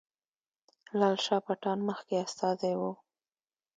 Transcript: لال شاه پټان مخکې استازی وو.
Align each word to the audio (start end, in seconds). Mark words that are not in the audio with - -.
لال 0.99 1.15
شاه 1.25 1.41
پټان 1.45 1.79
مخکې 1.89 2.15
استازی 2.25 2.73
وو. 2.79 2.91